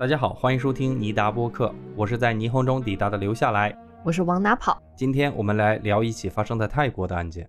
[0.00, 3.76] 大家好，欢迎收听尼达播客，我是在霓虹中抵达的留下来。
[4.02, 4.82] 我是往哪跑？
[4.96, 7.46] 今天我们来聊一起发生在泰国的案件。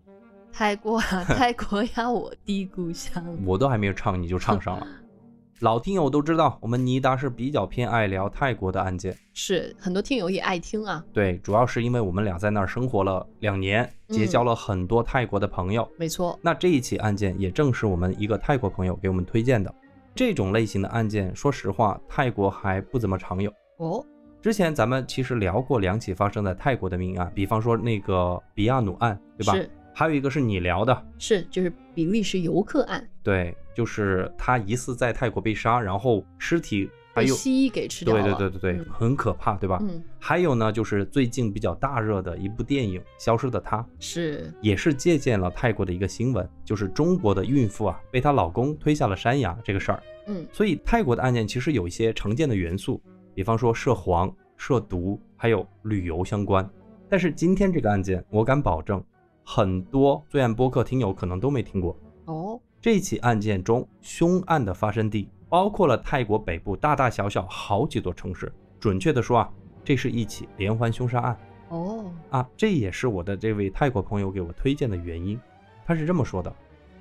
[0.51, 3.25] 泰国啊， 泰国呀，我的故乡。
[3.45, 4.85] 我都还没有唱，你就唱上了。
[5.61, 11.01] 老听友都知道，我们尼达是比较偏爱聊泰国的案件，是很多听友也爱听啊。
[11.13, 15.89] 对，主要是因为我们俩在那儿生活了两年，结交了很多泰国的朋友。
[15.97, 19.73] 没错，那这一起案件也正是我们一个泰国朋友给我们推荐的。
[20.13, 24.03] 这种类型的案件，说实话，泰国还不怎么常有哦。
[24.41, 29.53] 之前咱们其实聊过两起发生在泰国的命案，比方说那个比亚努案，对吧？
[29.53, 29.69] 是。
[29.93, 33.05] 还有一个是你聊的，是就是比利时游客案。
[33.21, 38.21] 对，就是他疑似在泰国被杀，然后尸体被蜥蜴给吃掉了。
[38.23, 39.77] 对对对对对，很可怕，对吧？
[39.81, 40.03] 嗯。
[40.19, 50.03] 还有呢，就是最近比较大热的一部电影《消失的她》，是也是借鉴了泰国的一个新闻，就是中国的孕妇啊被她老公推下了山崖这个事儿。
[50.27, 50.45] 嗯。
[50.51, 53.01] 所以泰国的案件其实有一些常见的元素，
[53.33, 56.69] 比方说涉黄、涉毒，还有旅游相关。
[57.09, 59.03] 但是今天这个案件，我敢保证。
[59.43, 62.61] 很多罪案播客听友可能都没听过哦。
[62.79, 68.49] 这起案件中，凶案的发生地包括了泰国北部大大小小好几座城市。
[68.79, 69.51] 准确的说啊，
[69.83, 71.37] 这是一起连环凶杀案。
[71.67, 75.37] 哦，啊，这也是我的这位泰国朋友给我推荐的原因。
[75.85, 76.55] 他是这么说的：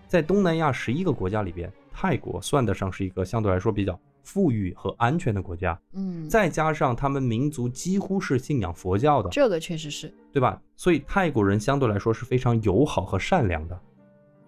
[0.08, 3.96] 在东南亚十一个国家里边，泰国算得上是一个相对来说比较。
[4.22, 10.60] 富裕和安全的国家，嗯，再加上他们民族几乎是信仰佛教的，这个确实是对吧？
[10.76, 13.80] 所以泰国人相对来说是非常友好和善良的。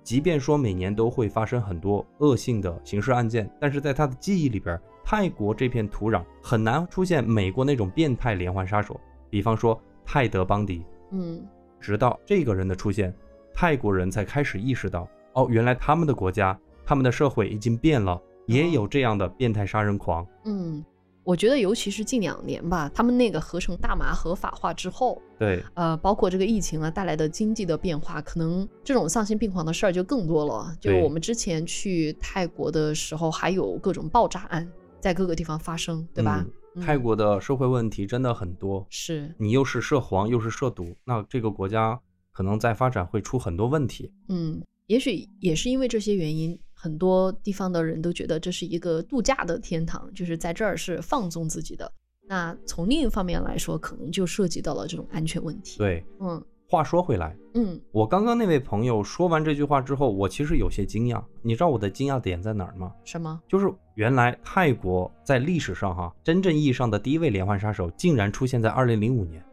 [0.02, 9.00] 即便说每年都会发生很多恶性的刑事案件，但是在他的记忆里边，泰国这片土壤很难出现美国那种变态连环杀手，
[9.30, 10.84] 比方说泰德·邦迪。
[11.10, 11.46] 嗯，
[11.80, 13.14] 直到这个人的出现，
[13.54, 18.20] 泰国人才开始意识到，哦，原来他们的国家、他们的社会已经变了。
[18.46, 20.26] 也有这样的变态杀人狂。
[20.46, 20.84] 嗯，
[21.24, 30.76] 我觉得尤其是近两年吧，他们那个合成大麻合法化之后，对，呃，包括这个疫情啊带来的经济的变化，可能这种丧心病狂的事儿就更多了。
[30.80, 34.68] 就我们之前去泰国的时候，还有各种爆炸案
[35.00, 36.44] 在各个地方发生，对吧？
[36.80, 42.00] 泰国的社会问题真的很多，是你又是涉黄又是涉毒，那这个国家
[42.32, 44.10] 可能在发展会出很多问题。
[44.28, 46.58] 嗯，也许也是因为这些原因。
[46.74, 51.92] 很多地方的人都觉得这是一个度假的天堂，就是在这儿是放纵自己的。
[52.26, 55.78] 那从另一方面来说，可能就涉及到了这种安全问题。
[55.78, 56.44] 对，嗯。
[56.66, 61.22] 话说回来，嗯，我刚刚那位朋友说完这句话之后，我其实有些惊讶。
[61.42, 62.92] 你知道我的惊讶点在哪儿吗？
[63.04, 63.40] 什么？
[63.46, 69.44] 就是原来泰国在历史上哈，真正意义上的第一位连环杀手竟然出现在二零零五年，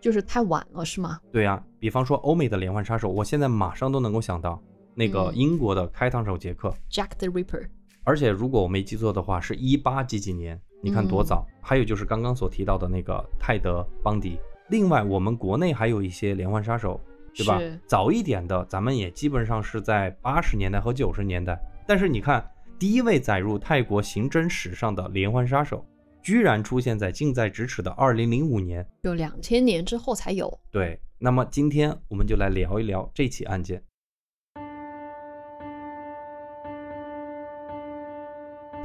[0.00, 1.18] 就是太晚了，是吗？
[1.30, 4.62] 对呀，比方说欧美的连环杀手，我现在马上都能够想到。
[5.00, 7.66] 那个英国的开膛手杰克，Jack the Ripper，
[8.04, 11.46] 而且如果我没记错的话，是一八几几年，你看多早。
[11.62, 14.38] 还有就是刚刚所提到的那个泰德邦迪。
[14.68, 17.00] 另外，我们国内还有一些连环杀手，
[17.34, 17.58] 对吧？
[17.86, 21.58] 早一点的，咱们也基本上是在八十年代和九十年代。
[21.86, 22.46] 但是你看，
[22.78, 25.82] 第一位载入泰国刑侦史上的连环杀手，
[26.22, 30.60] 居然出现在近在咫尺的二零零五年，就两千年之后才有。
[30.70, 33.82] 对，那么今天我们就来聊一聊这起案件。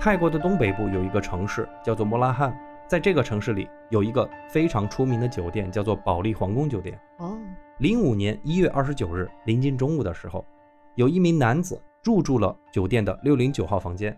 [0.05, 2.55] 泰国的东北部有一个城市叫做莫拉汉，
[2.88, 6.95] 在这个城市里有一个非常出名的酒店，叫做保利皇宫酒店。
[7.17, 7.35] 哦，
[7.79, 10.45] 零五年一月二十九日临近中午的时候，
[10.94, 14.15] 有一名男子入住了酒店的六零九号房间。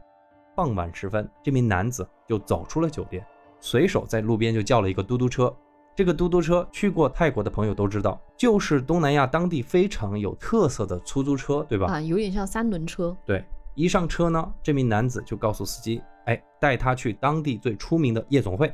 [0.58, 3.26] 傍晚时分，这名男子就走出了酒店，
[3.62, 5.56] 随手在路边就叫了一个嘟嘟车。
[5.96, 11.88] 这个嘟嘟车去过泰国的朋友都知道，就是东南亚当地非常有特色的出租车，对吧？
[11.88, 13.16] 啊，有点像三轮车。
[13.24, 13.42] 对。
[13.78, 18.74] 一上车呢，这名男子就告诉司机：“哎，带他去当地最出名的夜总会。”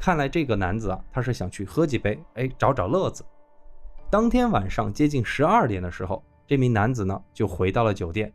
[0.00, 3.22] 看来这个男子啊，他是想去喝几杯，哎，找找乐子。
[4.08, 8.32] 当天晚上接近十二点的时候，这名男子呢就回到了酒店。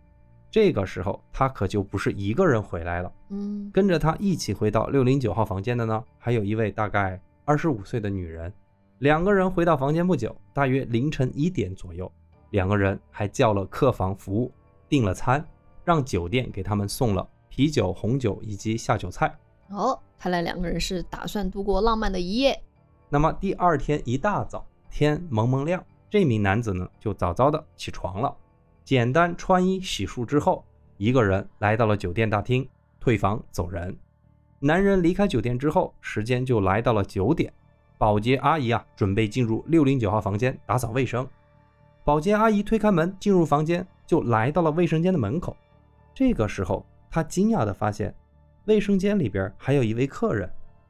[0.51, 8.53] 这个时候他可就不是一个人回来了，嗯，跟着他一起回到六零九号房间的呢，还有一位大概二十五岁的女人。
[8.99, 12.11] 两个人回到房间不久，大约凌晨一点左右，
[12.51, 14.53] 两个人还叫了客房服务，
[14.87, 15.43] 订了餐。
[15.83, 19.33] 让酒店给他们送了啤酒、红酒以及下酒菜。
[19.69, 22.61] 哦，看来两个人是打算度过浪漫的一夜。
[23.09, 28.35] 那么第二天一大早，天蒙蒙亮，这名男子呢就早早的起床了，
[28.83, 30.63] 简单穿衣洗漱之后，
[30.97, 32.67] 一个人来到了酒店大厅，
[32.99, 33.95] 退房走人。
[34.59, 37.51] 男人离开酒店之后，时间就来到了九点，
[37.97, 41.27] 保洁阿姨啊准备进入六零九号房间打扫卫生。
[42.03, 45.55] 保洁阿姨推开门进入房间，就来到了卫生间的门口。
[46.13, 48.13] 这个时候，他惊讶地发现，
[48.65, 50.49] 卫生间里边还有一位客人，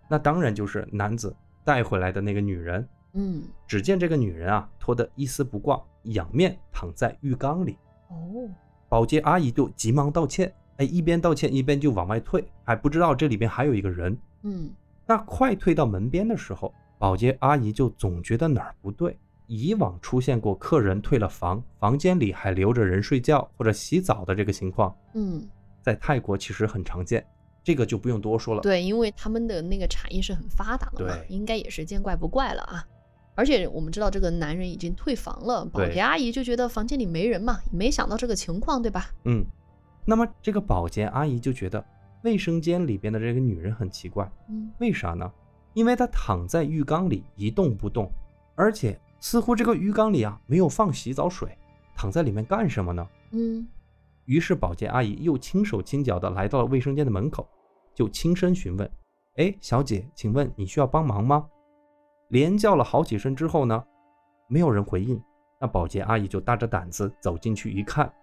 [0.10, 2.88] 那当然就是男子带回来的那个女人。
[3.14, 7.78] 嗯，只见这个女人啊，脱得一丝不挂，仰面躺在浴缸里。
[8.10, 8.50] 哦，
[8.90, 14.18] 保洁阿姨就急忙道歉，哎，一边道歉一边就往外退，还不知道这里边还有一个人。
[14.42, 14.72] 嗯，
[15.06, 19.16] 那快退到门边的时候，保洁阿姨就总觉得哪儿不对。
[19.48, 24.96] 以往出现过客人退了房，房间里还留着人睡觉或者洗澡的这个情况。
[25.14, 25.48] 嗯，
[25.82, 27.26] 在泰国其实很常见，
[27.64, 28.62] 这个就不用多说了。
[28.62, 32.86] 对，因为他们的那个产业是很发达的嘛，应该也是见怪不怪了啊。
[33.36, 39.10] 而且我们知道这个男人已经退房了，保洁阿姨就觉得房间里没人嘛，没想到这个情况，对吧？
[39.26, 39.44] 嗯，
[40.06, 41.84] 那么这个保洁阿姨就觉得
[42.24, 45.32] 卫生间里边的这个女人很奇怪，嗯，为啥呢？
[45.74, 48.08] 因为她躺在浴缸里一动不动，
[48.54, 51.58] 而且似乎这个浴缸里啊没有放洗澡水，
[51.96, 53.08] 躺在里面干什么呢？
[53.32, 53.66] 嗯，
[54.26, 57.48] 于是保洁阿姨又轻手轻脚的来到了卫生间的门口，
[57.96, 58.92] 就轻声询问
[59.40, 61.48] ：“哎，小姐，请问你需要帮忙吗？”
[62.28, 63.82] 连叫了好几声之后呢，
[64.50, 65.18] 没有人回应。
[65.58, 68.14] 那保洁阿姨就大着胆子走进去一看，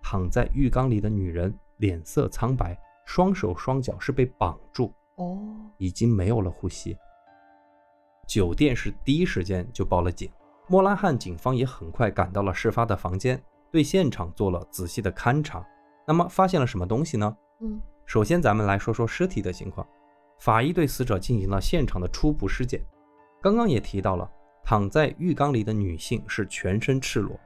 [0.00, 5.36] 躺在浴缸里的女人脸色苍白，双手双脚是被绑住，哦，
[5.78, 6.96] 已经没有了呼吸。
[8.28, 10.30] 酒店是第一时间就报了警，
[10.68, 13.42] 莫拉汉警方也很快赶到了事发的房间，
[13.72, 15.66] 对现场做了仔细的勘查。
[16.06, 17.34] 那么发现了什么东西呢？
[17.62, 19.86] 嗯，首先咱们来说说尸体的情况。
[20.40, 22.84] 法医对死者进行了现场的初步尸检。
[23.40, 24.30] 刚刚也提到了，
[24.62, 27.40] 躺在浴缸里的女性是全身赤裸，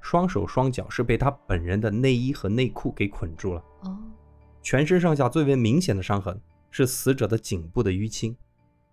[0.00, 3.64] 双手双脚是被她本人的内衣和内裤给捆住了。
[3.82, 3.98] 哦，
[4.62, 6.40] 全身上下最为明显的伤痕
[6.70, 8.36] 是死者的颈部的淤青，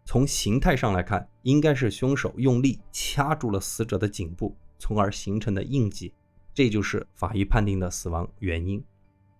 [0.05, 6.13] 从形态上来看，应该是凶手用力掐住了死者的颈部，从而形成的印记，
[6.53, 8.81] 这就是法医判定的死亡原因。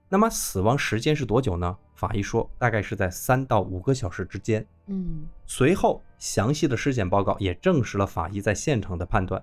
[0.10, 1.78] 那么死亡时间是多久呢？
[1.96, 4.66] 法医说大概是在三到五个小时之间。
[4.88, 9.42] 嗯，随后详细的尸检报告也证实了法医在现场的判断。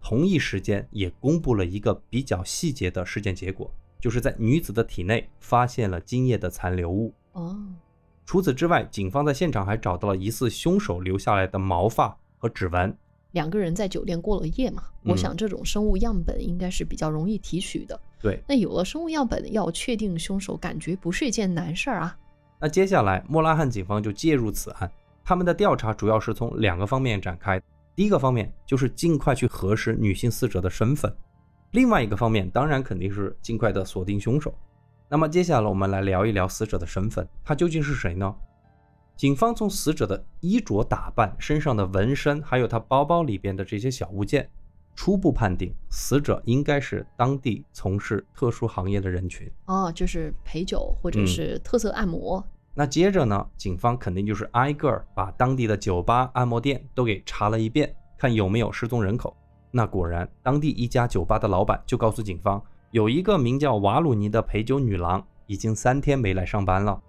[0.00, 3.70] 同一时间也公布了一个比较细节的尸检结果，
[4.00, 7.12] 就是在女子的体内发现了精液的残留物。
[7.32, 7.58] 哦，
[8.30, 12.96] 除此之外，警方在现场还找到了疑似凶手留下来的毛发和指纹。
[13.32, 18.00] 两个人在酒店过了夜嘛，我想这种生物样本应该是比较容易提取的。
[18.20, 22.16] 对，那有了生物样本，要确定凶手，感觉不是一件难事儿啊。
[22.60, 24.88] 那接下来，莫拉汉警方就介入此案，
[25.24, 27.60] 他们的调查主要是从两个方面展开。
[27.96, 31.12] 第一个方面就是尽快去核实女性死者的身份，
[31.72, 34.54] 另外一个方面当然肯定是尽快的锁定凶手。
[35.12, 38.32] 那么接下来我们来聊一聊死者的身份，他究竟是谁呢？
[39.16, 44.48] 警方从死者的衣着打扮、身上的纹身，还有他包包里边的这些小物件。
[44.94, 52.44] 初步判定，死者应该是当地从事特殊行业的人群哦，就是陪酒或者是特色按摩。
[52.72, 59.36] 那接着呢，警方肯定就是挨个把当地的酒吧、按摩店都给查了一遍，看有没有失踪人口。
[59.72, 62.62] 那果然，当地一家酒吧的老板就告诉警方，
[62.92, 67.00] 有一个名叫瓦鲁尼的陪酒女郎已经三天没来上班了。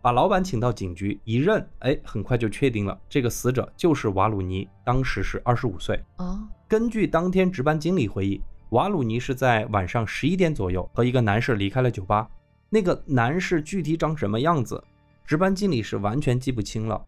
[0.00, 6.48] 把老板请到警局一认，哎，很快就确定了这个死者就是瓦鲁尼，当时是二十五岁啊。
[6.66, 12.26] 根据当天值班经理回忆，瓦鲁尼是在晚上十一点左右和一个男士离开了酒吧。
[12.70, 14.82] 那个男士具体长什么样子，
[15.26, 17.04] 值班经理是完全记不清了。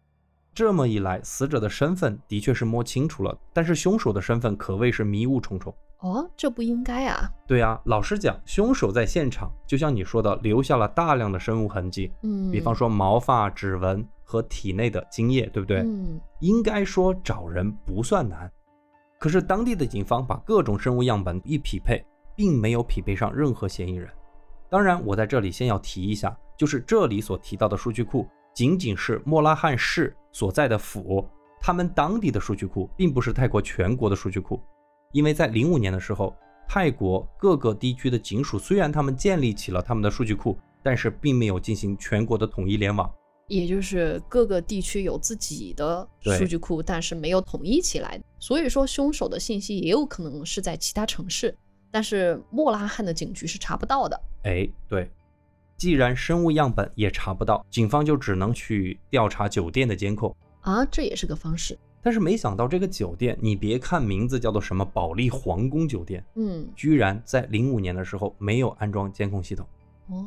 [0.53, 5.73] 这么一来，死者的身份的确是摸清楚了，但是凶手的身份可谓是迷雾重重。
[6.01, 7.29] 哦，这不应该啊！
[7.47, 15.81] 对啊，老实讲，凶手在现场，就像你说的，留下了大量的生物痕迹，嗯，比方说毛发、指纹和体内的精液，对不对？
[15.81, 18.51] 嗯，应该说找人不算难。
[19.19, 22.03] 可是当地的警方把各种生物样本一匹配，
[22.35, 24.09] 并没有匹配上任何嫌疑人。
[24.71, 31.23] 当然，我在这里先要提一下，就是这里所提到的数据库，仅仅是莫拉汉市所在的府，
[31.59, 34.59] 他们当地的数据库，并不是泰国全国的数据库。
[35.11, 36.35] 因为在零五年的时候，
[36.67, 43.11] 泰国各个地区的警署虽然他们建立起了他们的数据库，但是并没有进行全国的统一联网。
[43.47, 48.17] 也就是各个地区有自己的数据库，但是没有统一起来。
[48.39, 51.53] 所以说，凶手的信息也有可能是在其他城市，
[51.91, 54.21] 但是莫拉汉的警局是查不到的。
[54.43, 55.11] 哎，对，
[55.75, 61.77] 既然生物样本也查不到，警方就只能去调查酒店的监控啊，这也是个方式。
[62.01, 69.65] 但是没想到这个酒店，你别看名字叫做什么保利皇宫酒店，嗯，居然在零五年的时候没有安装监控系统。
[70.07, 70.25] 哦。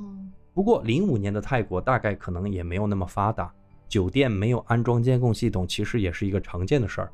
[0.54, 3.52] 不过，零五年的泰国大概可能也没有那么发达，
[3.88, 7.12] 酒店没有安装监控系统，其实也是一个常见的事儿。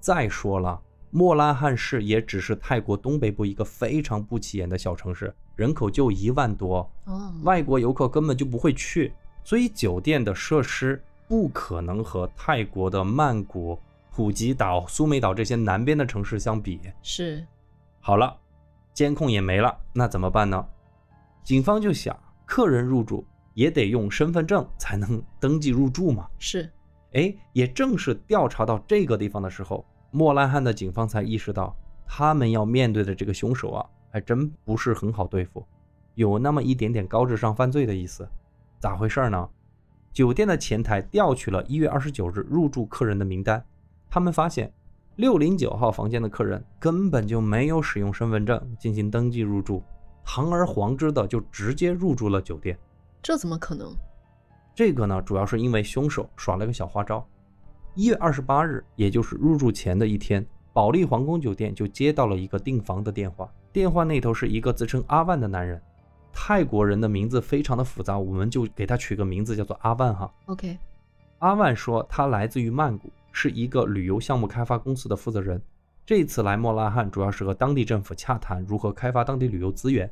[0.00, 6.90] 再说了，莫拉汉市也只是泰国东北部一个非常不起眼的小城市，人口就一万多，
[7.44, 9.12] 外国游客根本就不会去。
[9.44, 13.78] 所以酒店的设施不可能和泰国的曼谷、
[14.10, 16.80] 普吉岛、苏梅岛这些南边的城市相比。
[17.02, 17.46] 是，
[18.00, 18.36] 好了，
[18.92, 20.66] 监控也没了，那怎么办呢？
[21.44, 23.24] 警方就想，客人入住
[23.54, 26.28] 也得用身份证才能登记入住嘛。
[26.38, 26.70] 是，
[27.12, 31.74] 哎，也正是调查到这个地方的时候，莫拉汉的警方才意识到，
[32.06, 35.64] 他们要面对的这个凶手啊，还真不是很好对付，
[36.14, 38.28] 有那么一点点高智商犯罪的意思。
[38.80, 39.48] 咋回事呢？
[40.12, 43.64] 酒店的前台调取了一月二十九日入住客人的名单，
[44.10, 44.72] 他们发现
[45.16, 49.82] 六零九号房间的客人根本就没有使用身份证进行登记入住。
[50.22, 52.78] 堂而皇之的就直接入住了酒店，
[53.22, 53.92] 这怎么可能？
[54.74, 57.26] 这个呢，主要是因为凶手耍了个小花招。
[57.94, 65.80] 一月二十八日，也就是入住前的一天，保利皇宫酒店就接到了一个订房的电话，电话那头是一个自称阿万的男人，
[66.32, 70.32] 泰国人的名字非常的复杂，我们就给他取个名字叫做阿万哈。
[70.46, 70.78] OK，
[71.40, 75.60] 阿万说他来自于曼谷，是一个旅游项目开发公司的负责人。
[76.06, 80.10] 这次来莫拉汉主要是和当地政府洽谈如何开发当地旅游资源，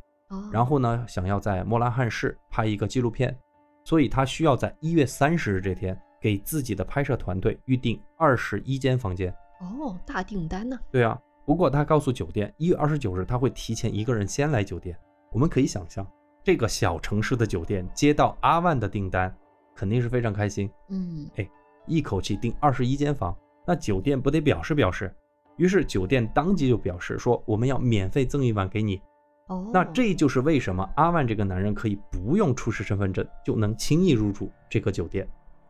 [0.52, 3.36] 然后呢，想要在莫拉汉市拍一个纪录片，
[3.84, 9.34] 所以他需要在一月三十日这天给自己的拍摄团队预定二十一间房间。
[9.60, 10.78] 哦，大订单呢？
[10.92, 14.96] 对啊，不过他告诉酒店，一月二十九日他会提前一个人先来酒店。
[15.32, 16.06] 我们可以想象，
[16.44, 19.34] 这个小城市的酒店接到阿万的订单，
[19.74, 20.70] 肯定是非常开心。
[20.90, 21.50] 嗯，哎，
[21.88, 25.12] 一口气订二十一间房，那酒店不得表示表示？
[25.56, 29.00] 于是酒店当即就表示说：“我们要免费赠一晚给你。”
[29.48, 35.26] 哦，那这就是为什么阿万这个男人可以不用出示身份证就能轻易入住这个酒店。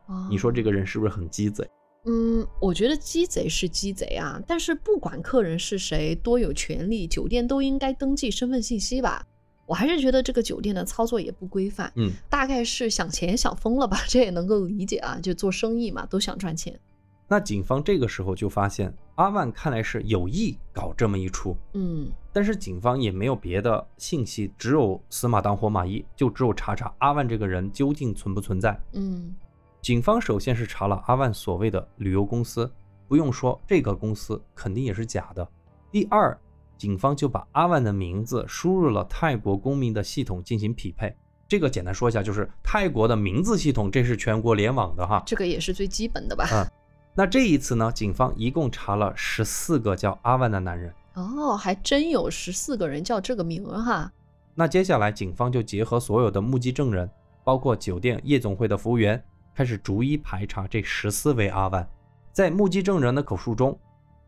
[0.07, 1.65] 哦，你说这个人是不是很鸡贼？
[2.05, 9.25] 嗯，我觉得鸡贼是鸡贼啊，但是不管客人是谁，多有权利，酒店都应该登记身份信息吧。
[9.69, 11.93] 我还是觉得这个酒店的操作也不规范。
[11.97, 16.81] 嗯，大概是想钱想疯了吧， 这也能够理解啊，就做生意嘛，都想赚钱。
[17.29, 28.81] 那警方这个时候就发现，阿万看来是有意搞这么一出，嗯，但是警方也没有别的信息，只有死马当活马医，就只有查查阿万这个人究竟存不存在。
[28.95, 29.37] 嗯，
[29.83, 32.73] 警方首先是查了阿万所谓的旅游公司，
[33.07, 35.47] 不用说，这个公司肯定也是假的。
[35.91, 36.35] 第二，
[36.79, 41.15] 警方就把阿万的名字输入了泰国公民的系统进行匹配。
[41.49, 46.47] 这个简单说一下，就是泰国的名字系统，这是全国联网的哈，这个也是最基本的吧？
[46.53, 46.67] 嗯。
[47.15, 54.13] 那这一次呢，警方一共查了十四个叫阿万的男人哦，还真有十四个人叫这个名儿哈。
[54.55, 57.11] 那接下来，警方就结合所有的目击证人，
[57.43, 59.21] 包括酒店夜总会的服务员，
[59.55, 61.89] 开始逐一排查这十四位阿万。
[62.31, 63.77] 在目击证人的口述中，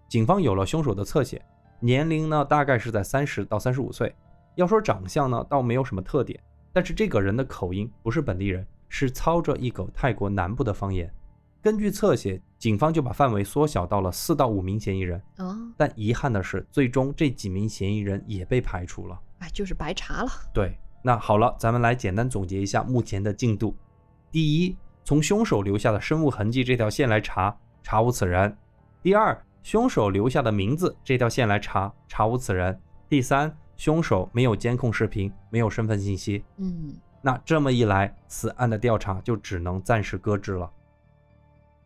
[0.09, 1.41] 警方有了凶手的侧写，
[1.81, 4.15] 年龄呢大概是在三十到三十五岁。
[4.57, 6.39] 要说长相呢，倒没有什么特点，
[6.73, 11.13] 但是这个人的口音不是本地人，是操着一口泰国南部的方言。
[11.63, 15.23] 根据侧写，警方就把范围缩小到了四到五名嫌疑人。
[15.39, 19.19] 哦，但遗憾的是，最终这几名嫌疑人也被排除了。
[19.39, 20.31] 哎，就是白查了。
[20.53, 23.77] 对，那好了，咱们来简单总结一下目前的进度。
[24.31, 28.57] 第一，从凶手留下的生物痕迹这条线来查，查无此人。
[29.03, 32.79] 第二，凶手留下的名字这条线来查，查无此人。
[33.09, 36.43] 第三，凶手没有监控视频，没有身份信息。
[36.57, 40.71] 嗯，那这么一来，此案的调查就只能暂时搁置了。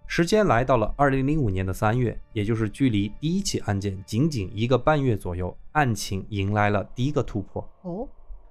[0.06, 7.66] 时间来到了二零零五年的三月，也就是距离第一起案件仅仅一个半月左右，案情迎来了第一个突破。
[7.82, 8.06] 哦，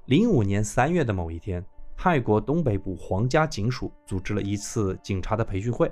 [0.06, 1.64] 零五年三月的某一天，
[1.96, 5.90] 泰国东北部皇家警署组织了一次警察的培训会。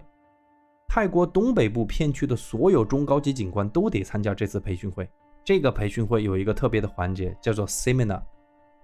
[0.93, 5.09] 泰国东北部片区的所有中高级警官都得参加这次培训会。
[5.41, 8.21] 这个培训会有一个特别的环节，叫做 seminar，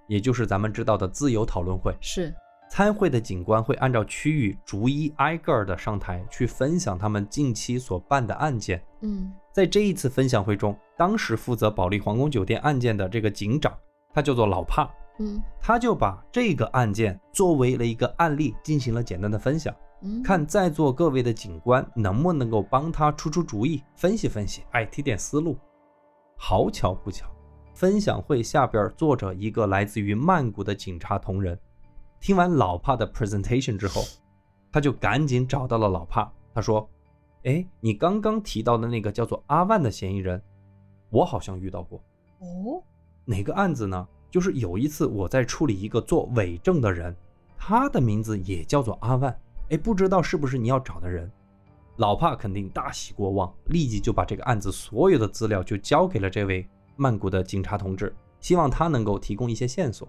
[0.08, 1.94] 也就是咱们知道的自由讨论会。
[2.00, 2.34] 是。
[2.72, 8.82] 参会的警官会按照区域逐一挨个的上台去分享他们近期所办的案件。
[9.02, 13.78] 嗯，在这一次分享会中，当时负责保利皇宫酒店案件的这个警长，
[14.14, 14.90] 他叫做老帕。
[15.20, 19.76] 嗯，他就把这个案件作为了一个案例进行了简单的分享。
[20.02, 25.58] 嗯，看在座各位的警官能不能够帮他出出主意，分析分析，哎，提点思路。
[26.36, 27.28] 好巧不巧，
[27.74, 31.58] 分享会下边坐着一个来自于曼谷的警察同仁。
[32.20, 34.04] 听完老帕的 presentation 之后，
[34.72, 36.32] 他就赶紧找到了老帕。
[36.54, 36.88] 他说
[37.46, 40.42] ：“哎，你刚刚提到的那个叫做阿万的嫌疑人，
[41.10, 42.00] 我好像遇到过。
[42.40, 42.84] 哦，
[43.26, 44.08] 哪个案子呢？
[44.30, 47.16] 就是有一次我在处理一个做伪证的人，
[47.58, 49.40] 他的名字也叫做阿万。
[49.70, 51.32] 哎，不知道是不是你要找的人？”
[51.98, 60.08] 老帕肯定大喜过望，立即就把这个案子所有的资料就交给了这位曼谷的警察同志，希望他能够提供一些线索。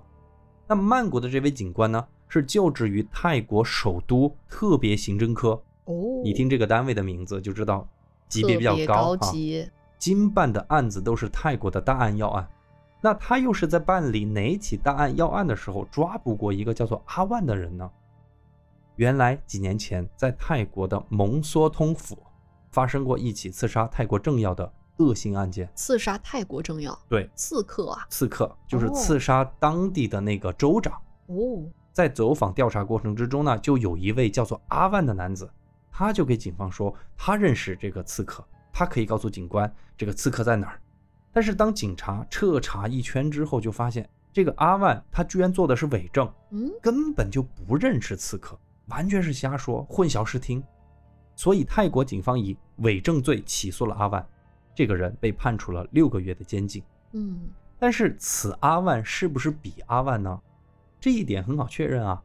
[0.67, 5.51] 那曼谷的这位警官呢，是就职于泰国首都特别刑侦科。
[5.87, 7.89] 哦，你听这个单位的名字就知道
[8.29, 9.33] 级别比较高啊。
[9.33, 9.67] 级。
[9.99, 12.47] 经办的案子都是泰国的大案要案。
[13.01, 17.91] 那他又是在办理哪起大案要案的时候抓捕过一个叫做阿万的人呢？
[18.99, 22.21] 原来几年前在泰国的蒙梭通府
[22.73, 25.71] 发生过一起刺杀泰国政要的恶性案件。
[25.77, 26.99] 刺杀泰国政要？
[27.09, 28.05] 对，刺客啊！
[28.11, 31.01] 刺客就是刺杀当地的那个州长。
[31.27, 31.63] 哦，
[31.93, 35.49] 在走访调查过程之中呢，就有一位叫做阿万的男子，
[35.93, 40.83] 他就给警方说他认识这个刺客，他可以告诉警官这个刺客在哪儿。
[41.33, 48.59] 但是当警察彻查一圈之后，就发现这个阿万他居然做的是伪证，嗯，根本就不认识刺客，
[48.89, 50.63] 完全是瞎说，混淆视听。
[51.35, 54.27] 所以泰国警方以伪证罪起诉了阿万，
[54.75, 56.83] 这个人被判处了六个月的监禁。
[57.13, 60.41] 嗯，但是此阿万是不是彼阿万呢？
[61.01, 62.23] 这一点很好确认啊，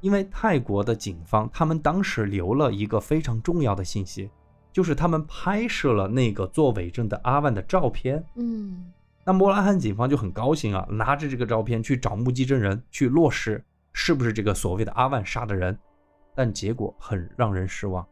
[0.00, 4.30] 因为泰国的警方他们当时留了一个非常重要的信息。
[4.72, 8.92] 就是他们拍摄了那个做伪证的阿万的照片，嗯，
[9.24, 15.78] 那莫拉汉警方就很高兴啊，拿着这个照片去找目击证人去落实是不是这个所谓的阿万杀的人，
[16.36, 18.06] 但结果很让人失望。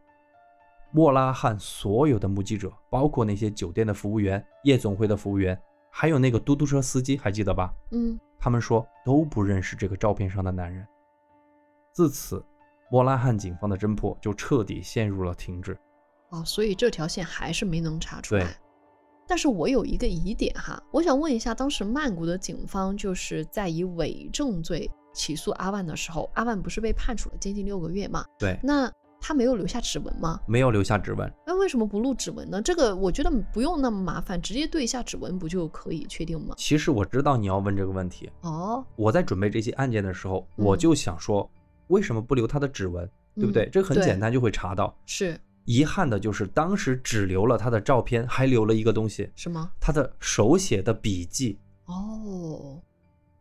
[0.90, 7.74] 莫拉汉所有的目击者，包括那些酒店的服务员、夜总会的服务员，还有那个嘟嘟车司机，还记得吧？
[7.90, 10.86] 嗯，他们说都不认识这个照片上的男人。
[11.92, 12.44] 自此，
[12.90, 15.76] 莫拉汉警方的侦破就彻底陷入了停滞。
[16.30, 18.44] 哦，所以这条线还是没能查出来。
[18.44, 18.54] 对，
[19.26, 28.24] 但是我有一个疑点哈，我想问一下，当时曼谷的警方就是在以伪证罪起诉阿万的时候，阿万不是被判处了监禁六个月吗？
[28.38, 30.38] 对，那他没有留下指纹吗？
[30.46, 31.32] 没有留下指纹。
[31.46, 32.60] 那为什么不录指纹呢？
[32.60, 36.54] 这个我觉得不用那么麻烦，直接对一下指纹不就可以确定吗？
[36.58, 38.84] 其实我知道你要问这个问题哦。
[38.96, 41.50] 我在准备这些案件的时候，我就想说，
[41.86, 43.08] 为什么不留他的指纹？
[43.36, 43.68] 对不对？
[43.72, 44.94] 这很简单，就会查到。
[45.06, 45.38] 是。
[45.64, 49.70] 遗憾的就是当时只留了他的照片，还留了一个东西，什么？
[49.80, 51.58] 他的手写的笔记。
[51.86, 52.78] 哦，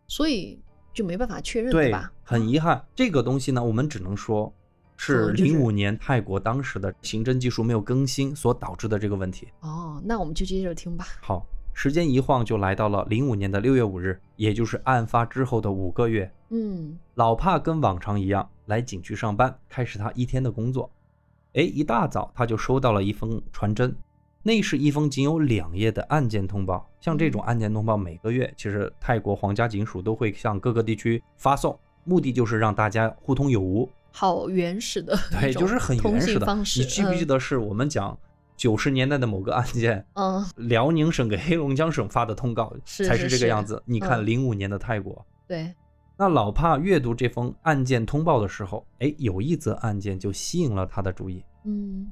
[0.07, 2.12] 所以就没办法确认，对吧？
[2.23, 4.53] 很遗憾，这个东西呢，我们只能说
[4.95, 9.47] 是零五年泰国当时的刑侦技术没有更新所导致的这个问题。
[9.62, 11.06] 哦，那我们就接着听吧。
[11.21, 16.32] 好，时间一晃就来到了零五年的六月五日，也就是案发之后的五个月。
[16.49, 20.89] 嗯，老帕跟往常一样来警局上班，开始他一天的工作。
[21.53, 23.95] 哎，一大早他就收到了一封传真，
[24.43, 26.88] 那是一封仅有两页的案件通报。
[26.99, 33.89] 像这种案件通报，每个月其实泰国皇家警署都会向各个地区发送，目的就是让大家互通有无。
[34.12, 36.82] 好原始的，对，就是很原始的方式。
[36.82, 38.15] 你记不记得是我们讲
[38.56, 40.06] 九十年代的某个案件？
[40.13, 43.82] 嗯，辽宁省给黑龙江省发的通告才是这个样子。
[43.86, 45.73] 你看零五年的泰国，对。
[46.15, 51.43] 那老帕阅读这封案件通报的时候，哎，有一则案件就吸引了他的注意。
[51.65, 52.12] 嗯，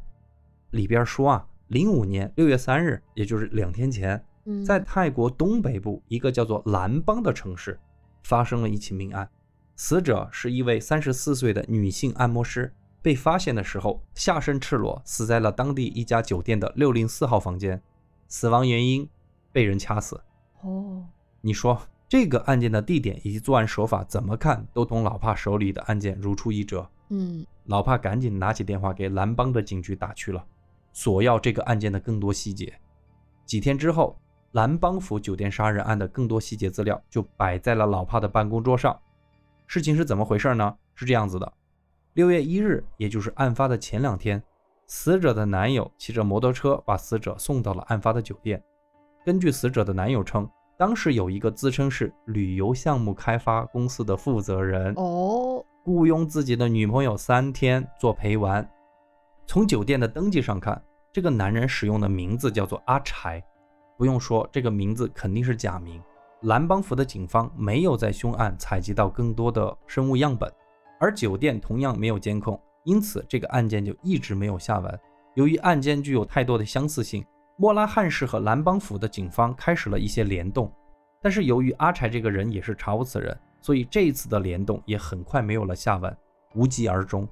[0.71, 4.21] 里边说啊，零五年六月三日，也就是两天前，
[4.65, 7.79] 在泰国东北部一个叫做兰邦的城市，
[8.23, 9.29] 发生了一起命案。
[9.77, 17.81] 死者是一位三十四岁的女性按摩师，被发现的时候下身赤裸，死在了当地一家酒店的六零四号房间。
[18.27, 19.07] 死亡原因
[19.53, 20.21] 被人掐死。
[20.63, 21.05] 哦，
[21.39, 21.81] 你说？
[22.09, 26.85] 这个案件的地点以及作案手法，怎么看都同老帕手里的案件如出一辙。
[27.07, 30.45] 嗯，老帕赶紧拿起电话给蓝邦的警局打去了，
[30.93, 32.73] 索要这个案件的更多细节。
[33.45, 34.17] 几天之后，
[34.51, 38.97] 蓝邦府酒店杀人案的更多细节资料就摆在了老帕的办公桌上。
[39.67, 40.75] 事情是怎么回事呢？
[40.95, 41.53] 是这样子的：
[42.13, 44.41] 六月一日，也就是案发的前两天，
[44.87, 48.61] 死者的男友骑着摩托车把死者送到了案发的酒店。
[49.25, 50.49] 根据死者的男友称。
[50.77, 58.67] 当时有一个自称是旅游项目开发公司的负责人哦，雇佣自己的女朋友三天做陪玩。
[59.51, 63.43] 从酒店的登记上看，这个男人使用的名字叫做阿柴。
[63.97, 66.01] 不用说，这个名字肯定是假名。
[66.43, 70.49] 蓝邦府的警方没有在凶案采集到更多的生物样本，
[71.01, 74.99] 而酒店同样没有监控，因此这个案件就一直没有下文。
[75.33, 77.21] 由于案件具有太多的相似性。
[77.57, 80.73] 莫拉汉市和蓝邦府的警方开始了一些联动，
[81.21, 86.17] 但是由于阿柴这个人也是查无此人，所以这一次的联动也很快没有了下文，
[86.55, 87.27] 无疾而终。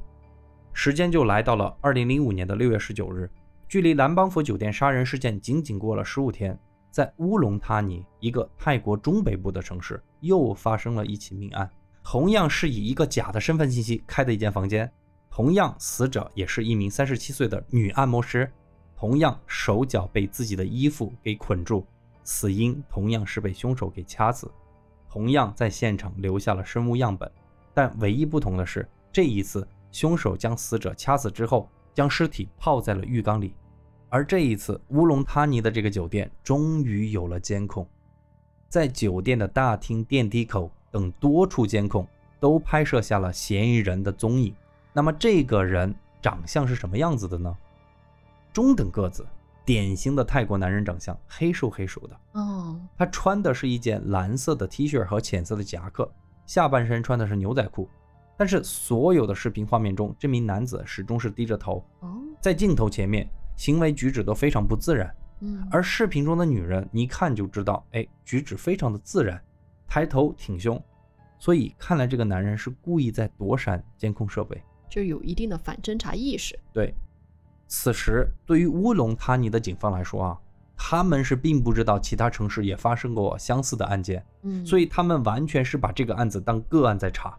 [0.81, 3.29] 时间就来到了二零零五年的六月十九日，
[3.67, 6.57] 距离蓝邦府酒店杀人事件仅仅过了十五天，
[6.89, 11.69] 在乌龙他尼一个泰国中北部的城市，又发生了一起命案，
[12.01, 14.89] 同样是以一个假的身份信息开的一间房间，
[15.29, 18.49] 同样死者也是一名三十七岁的女按摩师。
[18.95, 21.85] 同样手脚被自己的衣服给捆住，
[22.23, 24.49] 死因同样是被凶手给掐死，
[25.09, 27.29] 同样在现场留下了生物样本，
[27.73, 33.53] 但唯一不同的是，这一次凶手将死者掐死之后，将尸体泡在了浴缸里。
[34.09, 37.87] 而这一次，乌龙塔尼的这个酒店终于有了监控，
[38.67, 42.07] 在酒店的大厅、电梯口等多处监控
[42.39, 44.55] 都拍摄下了嫌疑人的踪影。
[44.93, 47.55] 那么，这个人长相是什么样子的呢？
[48.51, 49.23] 中等个子，
[49.63, 52.19] 典型的泰国男人长相，黑瘦黑瘦的。
[52.33, 56.11] 哦，他穿的是一件蓝色的 T 恤和浅色的夹克，
[56.47, 57.87] 下半身穿的是牛仔裤。
[58.39, 61.85] 但是，所有的视频画面中，这名男子始终是低着头，
[62.39, 63.29] 在镜头前面。
[63.57, 69.37] 行为举止都非常不自然，嗯，而视频中的女人，你一看就知道，哎，举止非常的自然，
[69.85, 70.81] 抬头挺胸，
[71.37, 76.57] 所以看来这个男人是故意在躲闪监控设备，就有一定的反侦查意识。
[76.71, 76.95] 对，
[77.67, 80.39] 此时对于乌龙塔尼的警方来说啊，
[80.77, 87.37] 他们是并不知道其他城市也发生过相似的案件，嗯，所以他们完全是把这个案子当个案在查，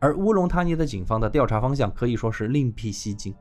[0.00, 3.32] 而乌龙塔尼的警方的调查方向可以说是另辟蹊径。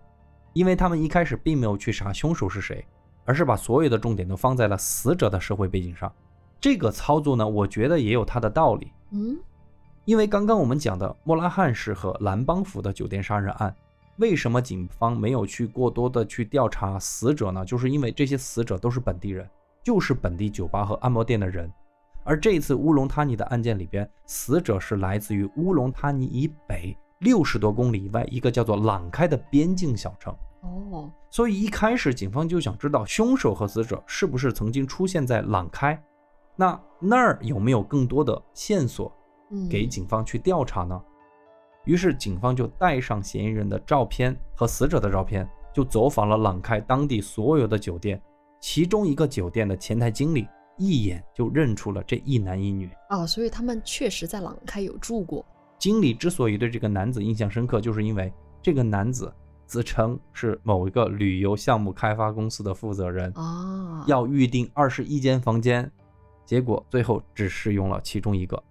[0.54, 2.84] 因为他们一开始并没有去查凶手是谁，
[3.24, 6.12] 而是把所有的重点都放在了死者的社会背景上。
[6.60, 8.92] 这个操作呢，我觉得也有它的道理。
[9.12, 9.38] 嗯，
[10.06, 13.74] 因为刚刚我们讲的莫拉汉市和蓝邦府的酒店杀人案，
[14.18, 17.64] 为什么警方没有去过多的去调查死者呢？
[17.64, 19.48] 就是因为这些死者都是本地人，
[19.84, 21.72] 就是本地酒吧和按摩店的人。
[22.30, 26.96] 而这次乌龙塔尼的案件里边，死者是来自于乌龙塔尼以北。
[27.22, 30.32] 六十多公里以外，一个叫做朗开的边境小城。
[30.62, 36.00] 哦，所以一开始警方就想知道凶手和死者是不是曾经出现在朗开，
[36.56, 39.12] 那那儿有没有更多的线索
[39.68, 41.02] 给警方去调查呢？
[41.86, 48.22] 于是警方就带上嫌疑人的照片和死者的照片，就走访了朗开当地所有的酒店。
[48.62, 50.48] 其中一个酒店的前台经理
[50.80, 52.90] 一眼就认出了这一男一女。
[53.10, 55.46] 啊，所以他们确实在朗开有住过。
[55.78, 59.32] 经理之所以对这个男子印象深刻，就是因为这个男子
[59.66, 65.90] 自称是某一个旅游项目开发公司的负责人啊，要预定二十一间房间，
[66.46, 68.62] 结果最后只试用了其中一个。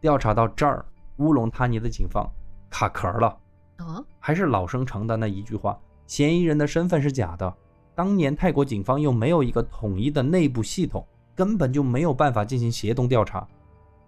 [0.00, 0.84] 调查到这儿，
[1.18, 2.28] 乌龙塔尼的警方
[2.68, 3.38] 卡壳了
[3.76, 7.54] 啊，还是老生常谈的一句话：嫌疑人的身份是假的。
[7.94, 11.06] 当年泰国警方又没有一个统一的内部系统，
[11.40, 13.48] 根本就没有办法进行协同调查。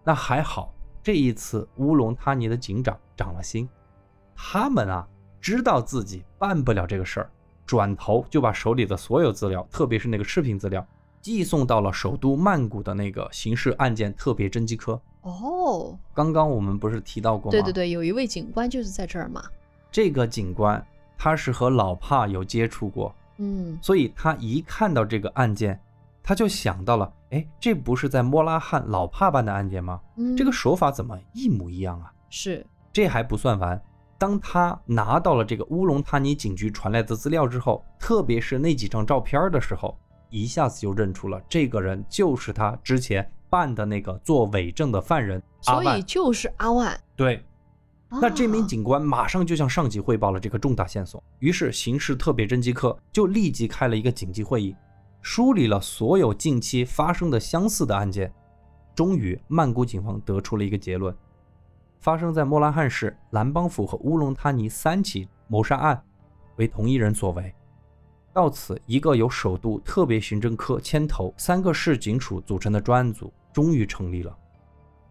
[0.04, 0.70] 那还好。
[1.02, 3.66] 这一次，乌龙他尼的警长长了心，
[4.36, 5.08] 他们啊
[5.40, 7.30] 知道自己办不了这个事儿，
[7.64, 10.86] 转头就把手里的所有资料，特别是那个视频资料，
[11.22, 15.00] 寄送到了首都曼谷的那个刑事案件特别侦缉科。
[15.22, 17.50] 哦，刚刚我们不是提到过吗？
[17.50, 19.42] 对对对，有一位警官就是在这儿嘛。
[19.90, 25.80] 这个警官他是和老帕有接触过，嗯，所以他一看到这个案件。
[26.22, 30.00] 他就想到了，哎，这不是在莫拉汉老帕办的案件吗？
[30.16, 32.12] 嗯，这个手法怎么一模一样啊？
[32.30, 33.80] 是，这还不算完。
[34.18, 39.98] 当他拿到了这个乌龙塔尼警局传来的资料之后，特别是那几张照片的时候，
[40.30, 46.96] 一下子就认出了这个人就是他之前办的那个做伪证的犯人阿万，所以就是阿万。
[47.16, 47.44] 对，
[48.08, 54.76] 那这名警官马上就向上级汇报了这个重大线索，于是刑事特别侦缉科就立即开了一个紧急会议。
[55.22, 58.30] 梳理了所有近期发生的相似的案件，
[58.94, 61.16] 终于曼谷警方得出了一个结论：
[62.00, 66.02] 发生在莫拉汉市蓝邦府和乌龙他尼三起谋杀案
[66.56, 67.54] 为同一人所为。
[68.32, 74.36] 到此，一个由首都特别刑侦科牵头、三个市警署组成的专案组终于成立了。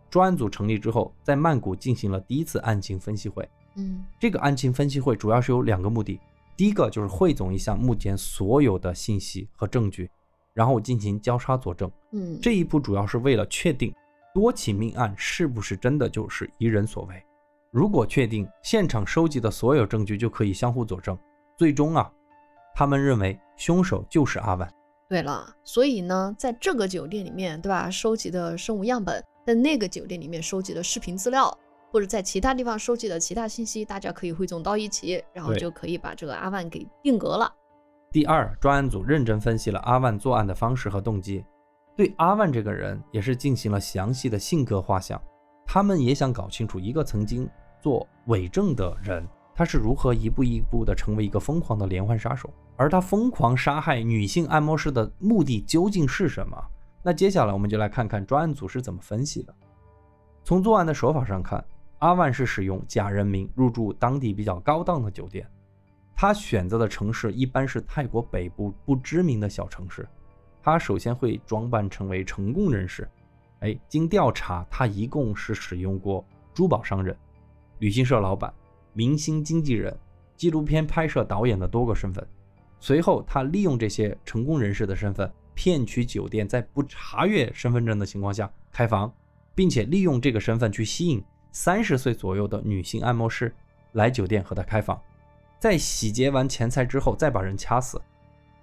[0.10, 3.47] 专案组成立之后，在曼谷进行了第一次案情分析会。
[3.76, 6.19] 嗯，这个案情分析会主要是有两个目的。
[6.56, 10.10] 第一个就是汇总一下目前所有的信息和证据，
[10.54, 11.92] 然后进行交叉佐证。
[12.12, 13.94] 嗯，这一步主要是为了确定
[14.34, 17.24] 多起命案是不是真的就是一人所为。
[17.72, 21.18] 如果确定现场收集的所有证据就可以相互佐证，
[21.58, 22.12] 最终啊，
[22.76, 24.70] 他们认为凶手就是阿万。
[25.08, 27.90] 对了，所以呢，在这个酒店里面，对吧？
[27.90, 31.58] 收集的生物样本，在那个酒店里面收集的视频资料。
[31.92, 37.54] 或者在其他地方收集的其他信息，大家可以汇总到一起，然后就可以把这个阿万给定格了。
[38.14, 41.44] 第二，专案组认真分析了阿万作案的方式和动机，
[41.96, 45.22] 对阿万这个人也是进行了详细的性格画像。
[45.66, 47.50] 他们也想搞清楚一个曾经
[47.82, 56.58] 做伪证的人，他是如何一步一步的成为一个疯狂的连环杀手，而他疯狂杀害女性按摩师的目的究竟是什么？
[57.04, 59.54] 那接下来我们就来看看专案组是怎么分析的。
[60.44, 61.62] 从作案的手法上看。
[62.02, 65.48] 阿万是使用假人名入住当地比较高档的酒店，
[66.16, 70.08] 他选择的城市一般是泰国北部不知名的小城市。
[70.64, 73.08] 他首先会装扮成为成功人士，
[73.60, 77.16] 哎，经调查，他一共是使用过珠宝商人，
[77.78, 78.52] 旅行社老板、
[78.94, 79.96] 明星经纪人、
[80.36, 82.28] 纪录片拍摄导演的多个身份。
[82.80, 89.14] 随后，他利用这些成功人士的身份，骗取酒店在不查阅身份证的情况下开房，
[89.54, 93.54] 并且利用这个身份去吸引三十岁左右的女性按摩师
[93.94, 95.00] 来酒店和他开房，
[95.60, 98.02] 在洗劫完钱财之后，再把人掐死。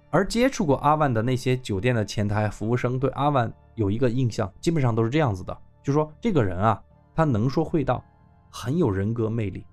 [0.09, 6.81] 而接触过阿万的那些酒店的前台服务生，对阿万有一个印象，基本上都是这样子的，就说这个人啊，
[7.13, 8.03] 他能说会道，
[8.49, 9.63] 很有人格魅力。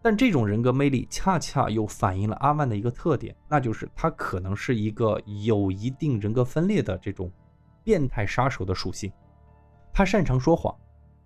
[0.00, 7.30] 但这种人格魅力恰恰又反映了阿万的一个特点，那就是他可能是一个有一定人格分裂的这种
[7.82, 9.10] 变态杀手的属性。
[9.92, 10.72] 他擅长说谎，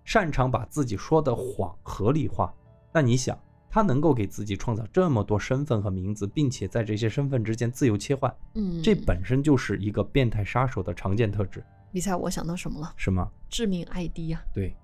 [0.03, 2.53] 擅长把自己说的谎合理化。
[2.93, 3.37] 那你想？
[3.69, 11.65] 他能够给自己创造这么多身份和名字，并且在这些身份之间自由切换，嗯，这本身就是一个变态杀手的常见特质。
[11.89, 12.93] 你猜我想到什么了？
[12.95, 13.27] 什么？
[13.49, 14.43] 致命 ID 呀！
[14.53, 14.75] 对，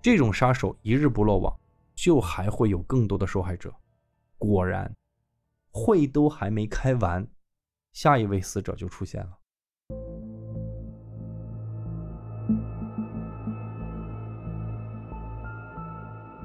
[0.00, 1.54] 这种杀手一日不落网，
[1.94, 3.70] 就还会有更多的受害者。
[4.38, 4.90] 果然，
[5.70, 7.28] 会都还没开完，
[7.92, 9.36] 下一位死者就出现了。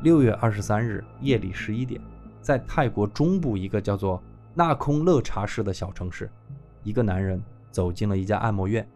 [0.01, 1.99] 六月二十三日夜里十一点，
[2.41, 6.31] 在泰国中部一个叫做纳空乐茶市的小城市，
[6.83, 8.87] 一个男人走进了一家按摩院，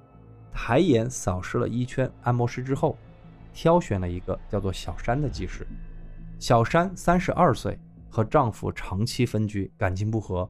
[0.54, 2.98] 抬眼扫视了一圈按摩师之后，
[3.54, 5.68] 挑选了一个叫做小山的技师。
[6.40, 7.78] 小山三十二岁，
[8.10, 10.50] 和丈夫长期分居，感情不和，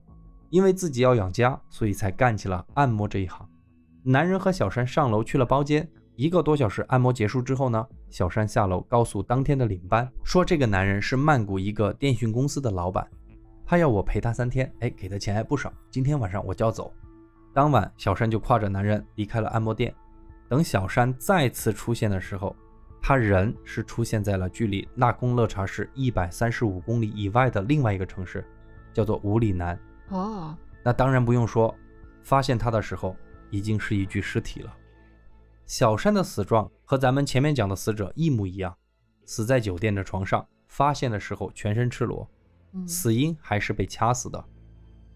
[0.51, 3.43] 因为自己要养家，所以才干起了按摩这一行。
[4.03, 5.89] 男人和小山上楼去了包间。
[6.15, 13.07] 一个多小时按摩结束之后呢，小山下楼告诉当天的领班，说这个男人是曼谷一个电讯公司的老板，
[13.65, 16.93] 他要我陪他三天，哎，给的钱还不少，今天晚上我就要走。
[17.55, 19.91] 当晚，小山就挎着男人离开了按摩店。
[20.47, 22.55] 等小山再次出现的时候，
[23.01, 28.45] 他人是出现在了距离纳贡乐茶市一百三十五公里以外的另外一个城市，
[28.93, 29.75] 叫做五里南。
[30.09, 31.73] 哦，那当然不用说，
[32.21, 33.15] 发现他的时候
[33.49, 34.71] 已经是一具尸体了。
[35.75, 38.77] 小山的死状和咱们前面讲的死者一模一样，
[39.25, 42.29] 死在酒店的床上，发现的时候全身赤裸，
[42.85, 44.45] 死因还是被掐死的。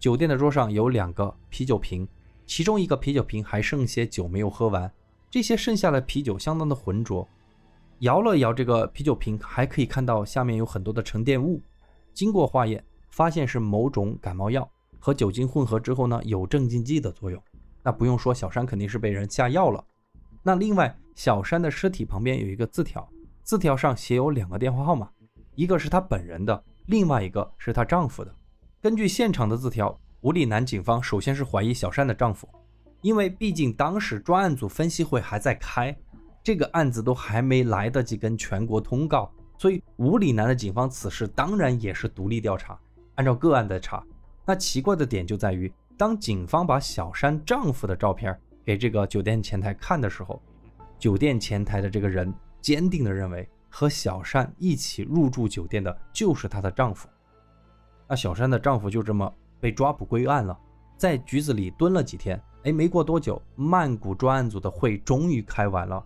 [0.00, 2.08] 酒店的桌上有两个啤酒瓶，
[2.44, 4.92] 其中一个啤酒瓶还剩些酒没有喝完，
[5.30, 7.28] 这些剩下的啤酒相当的浑浊。
[8.00, 11.62] 摇了摇这个啤酒瓶，还可以看到下面有很多的沉淀物。
[12.12, 14.68] 经过化验，发现是某种感冒药
[14.98, 17.40] 和酒精混合之后呢，有镇静剂的作用。
[17.80, 19.84] 那不用说，小山肯定是被人下药了。
[20.42, 23.06] 那另外，小山的尸体旁边有一个字条，
[23.42, 25.08] 字条上写有两个电话号码，
[25.54, 28.34] 一个是她本人的，另外一个是她丈夫的。
[28.80, 32.48] 根据现场的字条，五里南警方首先是怀疑小山的丈夫，
[33.02, 35.94] 因为毕竟当时专案组分析会还在开，
[36.42, 42.78] 这个案子都还没来得及跟全国通告，所以五里南的警方此事当然也是独立调查，
[43.16, 44.02] 按照个案在查。
[44.46, 48.40] 那奇怪的点就在于，当警方把小山丈夫的照片。
[48.68, 50.42] 给这个酒店前台看的时候，
[50.98, 57.08] 酒店前台的这个人坚定地认为和小善一起入住酒店的就是她的丈夫。
[58.06, 60.54] 那小山的丈夫就这么被抓捕归案了，
[60.98, 62.38] 在局子里蹲了几天。
[62.64, 66.04] 哎，没过多久，曼谷专案组的会终于开完了。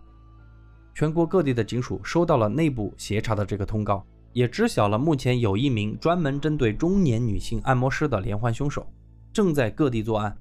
[0.95, 8.87] 全国各地的警署收到了内部协查的这个通告，也知晓了目前有一名专门针对中年女性按摩师的连环凶手
[9.33, 10.33] 正在各地作案。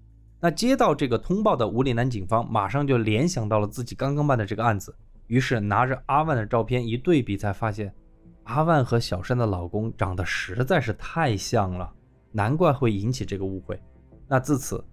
[0.45, 4.93] 那接到这个通报的无里南警方马上就联想到了自己刚刚办的这个案子，
[5.29, 7.95] 于是拿着阿万的照片一对比，才发现
[8.43, 11.89] 阿万和小山的老公长得实在是太像了，
[12.33, 13.81] 难怪会引起这个误会。
[14.27, 14.85] 那自此，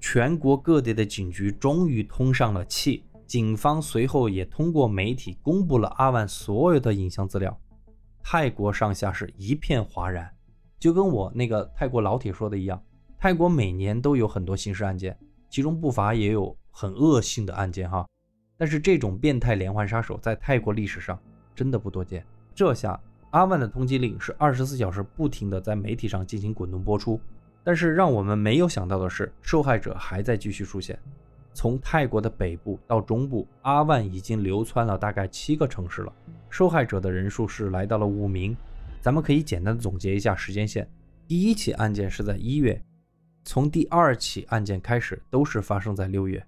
[0.00, 7.60] 全国各地的警局终于通上了气，警方随后也通过媒体公布了阿万所有的影像资料，
[8.22, 10.30] 泰国上下是一片哗然，
[10.78, 12.82] 就跟我那个泰国老铁说的一样。
[13.20, 15.18] 泰国每年都有很多刑事案件，
[15.50, 18.06] 其中不乏也有很恶性的案件哈。
[18.56, 21.18] 但是这种变态连环杀手在泰国历史上
[21.52, 22.24] 真的不多见。
[22.54, 22.98] 这下
[23.30, 27.20] 阿万的通缉令是二十四小时不停的在媒体上进行滚动播出。
[27.64, 30.96] 但是让我们没有想到的是，受害者还在继续出现。
[31.52, 36.12] 从泰国的北部到中部，阿万已经流窜了大概七个城市了，
[36.48, 38.56] 受害者的人数是来到了五名。
[39.00, 40.88] 咱们可以简单的总结一下时间线：
[41.26, 42.80] 第一起案件是在一月。
[43.44, 46.44] 从第二起案件开始，都是发生在六月。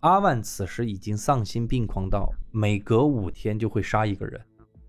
[0.00, 4.40] 阿万此时已经丧心病狂到每隔五天就会杀一个人，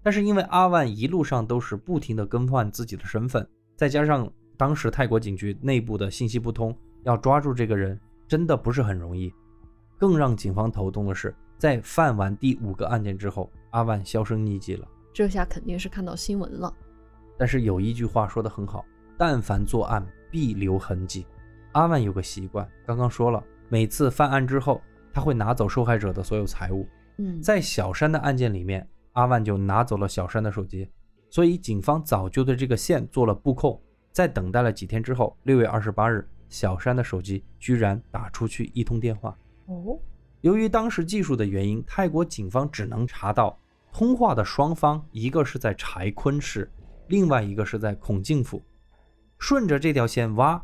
[0.01, 9.33] 但是因为阿万一路上都是不停的更换自己的身份，再加上当时泰国警局内部的信息不通，要抓住这个人真的不是很容易。
[9.97, 14.87] 更让警方头痛的是，在犯完第五个案件之后，阿万销声匿迹了。
[15.13, 16.73] 这下肯定是看到新闻了。
[17.37, 18.85] 但是有一句话说的很好，
[19.17, 21.27] 但凡作案必留痕迹。
[21.73, 24.81] 阿万有个习惯，刚刚说了，每次犯案之后，
[25.13, 26.87] 他会拿走受害者的所有财物。
[27.17, 30.89] 嗯，在小山的案件里面，阿万就拿走了小山的手机，
[31.29, 33.79] 所以警方早就对这个线做了布控。
[34.11, 39.37] 在等待了几天之后，六月二十八日，小山的手机居然打出去一通电话。
[39.67, 39.97] 哦，
[40.41, 43.57] 由于当时技术的原因，泰国警方只能查到
[43.93, 46.69] 通话的双方，一个是在柴坤市，
[47.07, 48.61] 另外一个是在孔敬府。
[49.41, 50.63] 顺着这条线挖，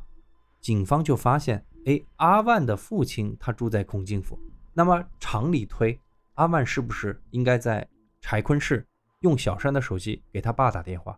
[0.62, 4.40] 警方就发现，哎，阿万的父亲他住在孔敬府。
[4.72, 6.00] 那么常理推，
[6.36, 7.86] 阿万是不是应该在
[8.22, 8.86] 柴昆市
[9.22, 11.18] 用小山的手机给他爸打电话？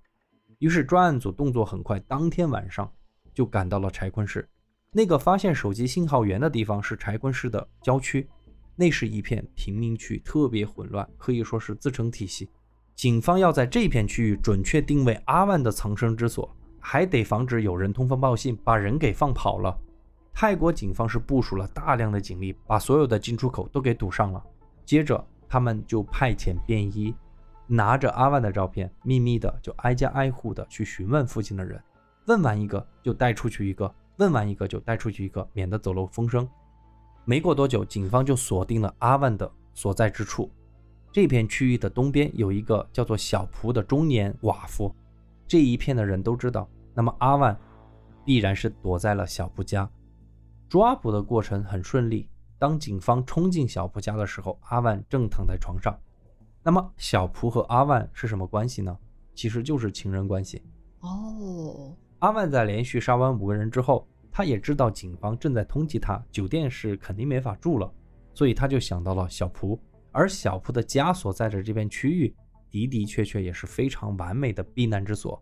[0.60, 2.90] 于是专案组动作很快，当天晚上
[3.34, 4.48] 就赶到了柴昆市。
[4.94, 8.26] 那个发现手机信号源的地方是柴昆市的郊区，
[8.78, 12.50] 那是一片贫民区，特别混乱，可以说是自成体系。
[12.96, 19.78] 警方要在这片区域准确定位阿万的藏身之所，还得防止有人通风报信，把人给放跑了。
[20.34, 24.42] 泰国警方是部署了大量的警力，把所有的进出口都给堵上了。
[24.86, 27.14] 接着，他们就派遣便衣，
[27.68, 31.82] 拿着阿万的照片，秘密的就挨家挨户的去询问附近的人，
[32.28, 33.94] 问完一个就带出去一个。
[34.18, 36.46] 问完一个就带出去一个，免得走漏风声。
[37.24, 40.52] 没过多久，警方就锁定了阿万的所在之处。
[41.12, 44.94] 这片区域的东边有一个叫做小蒲的中年寡妇，
[45.50, 46.70] 这一片的人都知道。
[46.94, 47.60] 那么阿万
[48.24, 49.90] 必然是躲在了小蒲家。
[50.70, 52.30] 抓捕的过程很顺利。
[52.60, 55.98] 当警方冲进小蒲家的时候，阿万正躺在床上。
[56.62, 58.96] 那么小蒲和阿万是什么关系呢？
[59.34, 60.62] 其实就是情人关系。
[61.00, 61.96] 哦。
[62.20, 67.92] 阿万在连续杀完五个人之后，他也知道警方正在通缉他，酒店是肯定没法住了，
[68.36, 69.80] 所以他就想到了小蒲。
[70.12, 72.36] 而小蒲的家所在的这片区域
[72.72, 75.42] 的的确确也是非常完美的避难之所。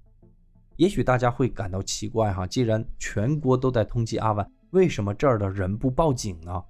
[0.76, 6.64] 也许大家会感到奇怪哈，既然全国都在通缉阿万，为什么这儿的人不报警呢？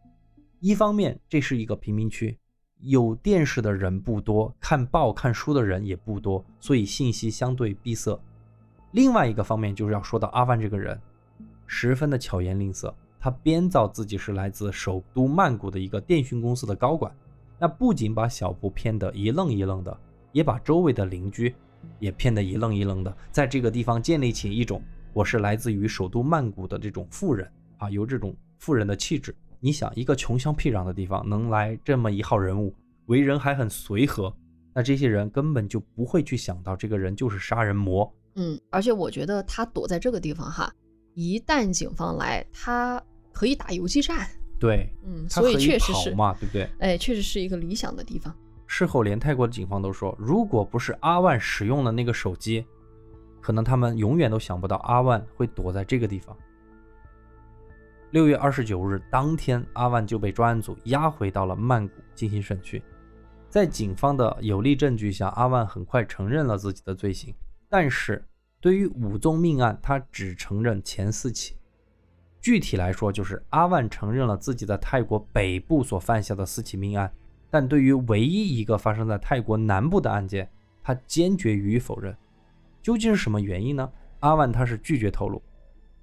[0.59, 2.37] 一方面，这是一个贫民区，
[2.79, 8.19] 有电视的人不多，看报看书的人也不多，所以信息相对闭塞。
[8.91, 10.99] 另外一个方面就是要说到阿万这个人，
[11.65, 12.95] 十分的巧言令色。
[13.19, 17.13] 他编造自己是来自首都曼谷的一个电讯公司的高管，
[17.59, 19.99] 那不仅把小布骗得一愣一愣的，
[20.31, 21.53] 也把周围的邻居
[21.99, 24.81] 也骗得一愣一愣的，在这个地方建立起一种
[25.13, 29.35] 我是来自于首都曼谷的这种富人啊，有这种富人的气质。
[29.59, 32.73] 你想，一个穷乡僻壤的地方能来这么一号人物，
[33.07, 34.31] 为人还很随和，
[34.73, 38.13] 那这些人根本就不会去想到这个人就是杀人魔。
[38.35, 40.71] 嗯，而且我觉得他躲在这个地方哈，
[41.15, 44.27] 一旦警方来，他可以打游击战。
[44.59, 46.69] 对，嗯，所以确实是嘛，对不对？
[46.77, 48.35] 哎，确实是一个理想的地方。
[48.67, 52.65] 事后连泰国的警方都说，如果不是阿万使用了那个手机，
[53.41, 56.37] 可能他们永远都想不到阿万会躲在这个地方。
[58.11, 62.81] 六月二十九日当天，阿万就被专案组押回到了曼谷进行审讯。
[63.49, 67.33] 在警方的有力证据下，阿万很快承认了自己的罪行。
[67.69, 68.25] 但是，
[68.59, 71.55] 对于五宗命案，他只承认前四起。
[72.39, 77.11] 具体来说，就是阿万承认了自己在泰国北部所犯下的四起命案，
[77.49, 80.49] 但对于唯一一个发生在泰国南部的案件，
[80.83, 82.15] 他坚决予以否认。
[82.81, 83.89] 究竟是什么原因呢？
[84.19, 85.41] 阿万他是拒绝透露。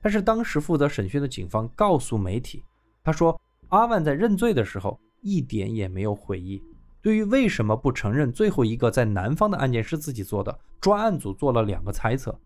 [0.01, 2.63] 但是当时负责审讯的警方告诉媒体，
[3.03, 6.63] 他说阿万在认罪的时候一点也没有悔意。
[7.01, 12.39] 对于为什么不承认最后一个在南方的案件是自己做的，专案组做了两个猜测。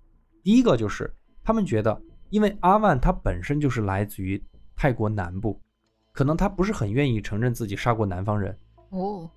[0.42, 4.42] 第一个就是他们觉得，因为阿万他本身就是来自于
[4.76, 5.60] 泰国南部，
[6.12, 8.56] 可能他不是很愿意承认自己杀过南方人。
[8.90, 9.28] 哦，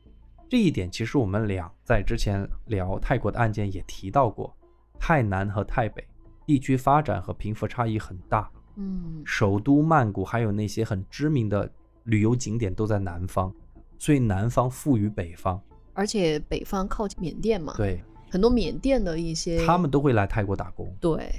[0.49, 4.55] 这一点其实我们俩在之前聊泰国的案件也提到过，
[4.99, 6.07] 泰南和泰北
[6.45, 8.49] 地区发展和贫富差异很大。
[8.75, 11.69] 嗯，首都曼谷还有那些很知名的
[12.03, 13.53] 旅游景点都在南方。
[13.99, 15.61] 所以南方富于北方，
[15.93, 21.31] 而且北方靠近缅甸嘛，对，很多缅甸的一些，他们都会来泰国打工，对，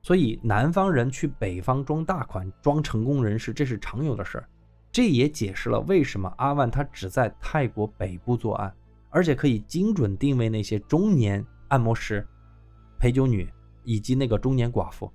[0.00, 4.48] 所以南方人去北方装大款、装成功人士，这是常有的事儿。
[4.96, 8.74] 这也解释了为什么阿万他只在泰国北部作案，
[9.10, 12.26] 而且可以精准定位那些中年按摩师、
[12.98, 13.46] 陪酒女
[13.84, 15.12] 以及那个中年寡妇，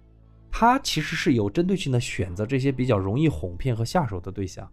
[0.52, 4.72] 他其实是有针对性的选择这些比较容易哄骗和下手的对象。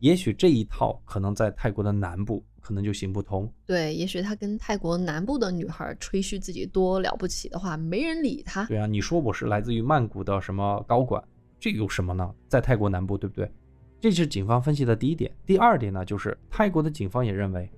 [0.00, 3.52] 也许这一套可能在泰国的南部可能就行不通。
[3.66, 8.64] 对，也许他跟泰国南部的女孩吹嘘自己多了不起的话，没人理他。
[8.64, 11.22] 对啊，你说我是来自于曼谷的什么高管，
[11.60, 12.34] 这有什么呢？
[12.48, 13.52] 在泰国南部，对不对？
[14.00, 15.30] 这是警方分析的第一点。
[15.44, 17.70] 第二点呢，就是泰国的警方也认为，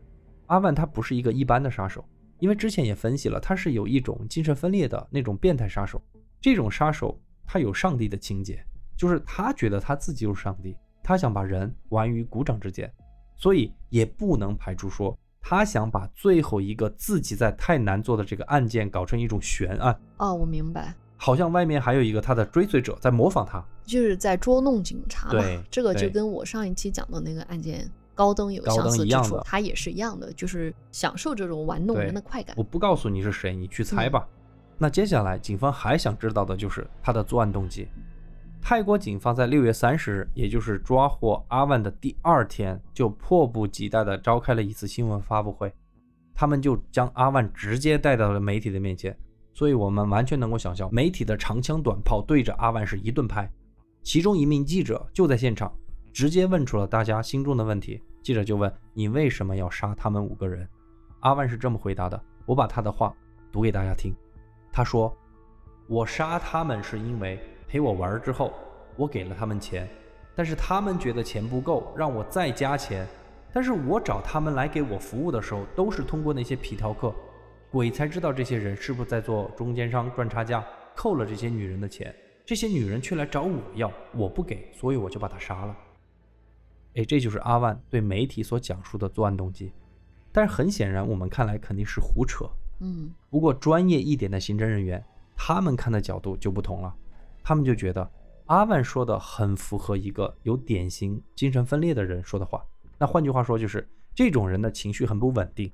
[0.46, 2.04] 阿万他不是一个一般的杀手，
[2.38, 6.02] 因为之前也分析了，他是有一种精神分裂的那种变态杀手。
[6.40, 8.64] 这种杀手他有上帝的情节，
[8.96, 12.92] 就是他觉得他自己就是上帝，他想把人玩于股掌之间，
[13.36, 19.98] 所以也不能排除说他想把最后一个自己在泰难做的这个案件搞成一种悬案。
[20.18, 25.32] 哦，我明白，好像外面还有一个他的追随者在模仿他，就是在捉弄警察嘛。
[25.32, 27.86] 对，这个就跟我上一期讲的那个案件。
[28.12, 32.54] 高登有相似之处，他也是一样的，就是享受这种玩弄人的快感。
[32.58, 34.28] 我不告诉你是谁，你去猜吧。
[34.76, 37.88] 那接下来，警方还想知道的就是他的作案动机。
[38.60, 45.72] 泰国警方在六月三十日，也就是抓获阿万的第二天，就迫不及待地召开了一次新闻发布会。
[46.34, 49.16] 他们就将阿万直接带到了媒体的面前，
[49.60, 53.46] 所以我们完全能够想象，媒体的长枪短炮对着阿万是一顿拍。
[54.02, 55.70] 其中一名记者就在现场，
[56.14, 58.02] 直接问出了大家心中的问题。
[58.22, 60.66] 记者就问：“你为什么要杀他们五个人？”
[61.20, 63.14] 阿万是这么回答的：“我把他的话
[63.52, 64.16] 读给大家听。
[64.72, 65.14] 他说，
[65.86, 67.38] 我杀他们是因为
[67.68, 68.54] 陪我玩之后，
[68.96, 69.86] 我给了他们钱，
[70.34, 73.06] 但是他们觉得钱不够，让我再加钱。
[73.52, 77.14] 但是我找他们来给我服务的时候，都是通过那些皮条客，
[77.70, 80.64] 鬼才知道这些人是不是在做中间商赚差价，
[80.96, 82.14] 扣了这些女人的钱。
[82.44, 85.76] 这些女人却来找我要，我不给，所以我就把她杀了。”
[86.96, 89.72] 哎，这就是阿万对媒体所讲述的作案动机，
[90.32, 92.44] 但是很显然，我们看来肯定是胡扯。
[92.80, 95.04] 嗯，不过专业一点的刑侦人员，
[95.36, 96.92] 他们看的角度就不同了，
[97.44, 98.10] 他们就觉得
[98.46, 102.66] 阿万说的很符合一个有典型精神分裂的人说的话。
[102.98, 105.70] 那换句话说，就是这种人的情绪很不稳定，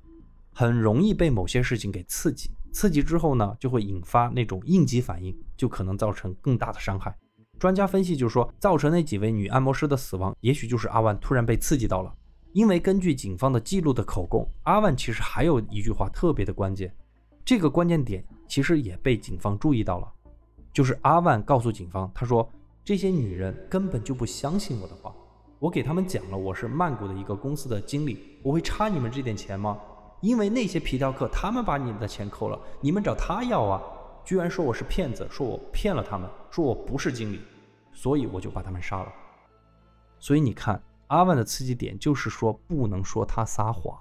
[0.59, 7.15] 很容易被某些事情给刺激，刺激之后呢，就会引发那种应激反应，就可能造成更大的伤害。
[7.59, 12.11] 专家分析就是说，造成那几位女按摩师的死亡，也许就是阿万突然被刺激到了。
[12.55, 16.91] 因为根据警方的记录的口供，阿万其实还有一句话特别的关键，
[17.45, 20.11] 这个关键点其实也被警方注意到了，
[20.73, 22.51] 就是阿万告诉警方，他说
[22.83, 25.15] 这些女人根本就不相信我的话，
[25.59, 29.79] 我给他们讲了我是曼谷的一个公司的经理，我会差你们这点钱吗？
[30.21, 33.83] 因为那些皮条客他们把你的钱扣了，你们找他要啊。
[34.25, 37.41] 居然说我是骗子，说我骗了他们，说我不是经理，
[37.93, 39.12] 所以我就把他们杀了。
[40.19, 43.97] 所以你看，阿万的刺激点就是说不能说他撒谎，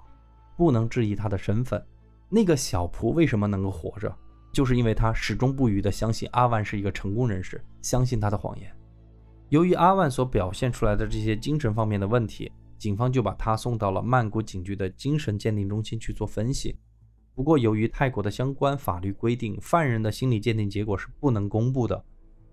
[0.56, 1.80] 不能质疑他的身份。
[2.28, 4.12] 那个小仆为什么能够活着，
[4.52, 8.68] 就是因为他始终不渝地相信阿万是一个成功人士，相信他的谎言。
[9.50, 16.78] 由于阿万所表现出来的这些精神方面的问题，警方就把他送到了曼谷警局的精神鉴定中心去做分析。
[17.34, 22.02] 不过，由于泰国的相关法律规定，犯人的心理鉴定结果是不能公布的。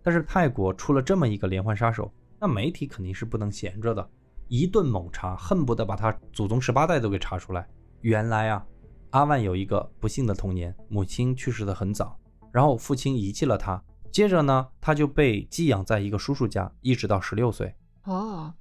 [0.02, 4.10] 但是泰国出了这么一个连环杀手，那媒体肯定是不能闲着的，
[4.50, 7.66] 一顿猛查，恨不得把他祖宗十八代都给查出来。
[8.02, 8.66] 原来啊，
[9.12, 12.20] 阿万有一个不幸的童年，母亲去世的很早，
[12.52, 17.74] 然后父亲遗弃了他，接着呢，他就被寄养在一个叔叔家，一直到十六岁。
[18.04, 18.54] 哦，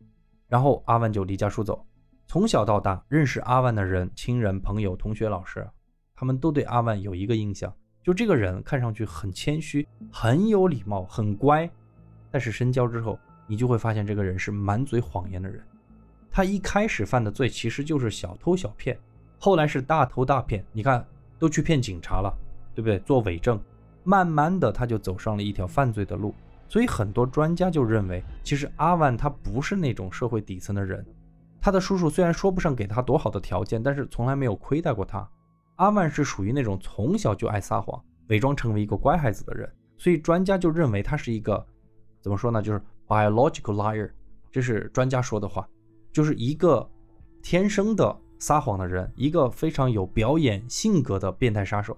[0.52, 1.82] 然后阿万就离家出走，
[2.26, 5.66] 从小到大认识阿万的人，亲人、朋友、同学、老师。
[6.14, 11.66] 他们都对阿万有一个印象，就这个人看上去很谦虚，很有礼貌，很乖。
[12.30, 15.64] 但是深交之后，你就会发现这个人是满嘴谎言的人。
[16.30, 19.00] 他一开始犯的罪其实就是小偷小骗，
[19.38, 20.62] 后来是大偷大骗。
[20.70, 21.02] 你看，
[21.38, 22.30] 都去骗警察了，
[22.74, 22.98] 对不对？
[22.98, 23.58] 做伪证，
[24.04, 26.34] 慢慢的他就走上了一条犯罪的路。
[26.72, 31.04] 所以很多专家就认为，其实阿万他不是那种社会底层的人。
[31.60, 35.28] 他的叔叔虽然说不上给他多好的条件，但是从来没有亏待过他。
[35.76, 41.62] 阿万是属于那种从小就爱撒谎、伪装成为一个乖孩子的人，所以专家就认为他是一个
[42.22, 42.62] 怎么说呢？
[42.62, 44.10] 就是 biological liar，
[44.50, 45.68] 这是专家说的话，
[46.10, 46.90] 就是一个
[47.42, 51.94] 天生的撒谎的人，一个非常有表演性格的变态杀手。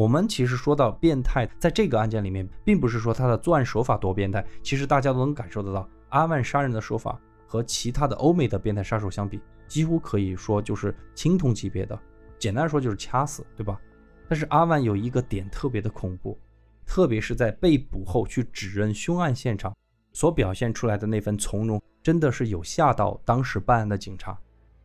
[0.00, 9.38] 我们其实说到变态，在这个案件里面，并不是说他的作案手法多变态，其实大家都能感受得到，阿万杀人的手法和其他的欧美的变态杀手相比，
[9.68, 12.00] 几乎可以说就是青铜级别的。
[12.38, 13.78] 简单说就是掐死，对吧？
[14.26, 16.38] 但是阿万有一个点特别的恐怖，
[16.86, 19.76] 特别是在被捕后去指认凶案现场
[20.14, 24.34] 所表现出来的那份从容，真的是有吓到当时办案的警察。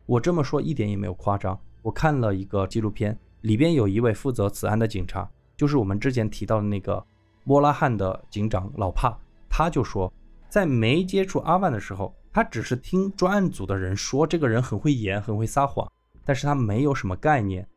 [0.04, 1.58] 我这么说一点也没有夸张。
[1.80, 7.04] 我看了一个纪录片，里边有一位负责此案的警察，就是我们之前提到的那个
[7.44, 9.16] 莫拉汉的警长老帕，
[9.48, 10.12] 他就说，
[10.48, 15.90] 在没接触阿万的时候，他只是听专案组的人说这个人很会演，很会撒谎。
[16.24, 17.68] 但是他没有什么概念，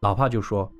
[0.00, 0.72] 老帕就说：“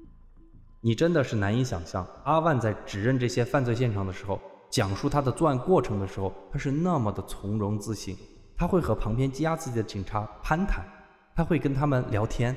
[0.83, 8.17] 你真的是难以想象，阿万在指认这些犯罪现场的时候，讲述他的作案过程的时候，他是那么的从容自信。
[8.57, 10.85] 他会和旁边羁押自己的警察攀谈，
[11.37, 12.57] 他会跟他们聊天，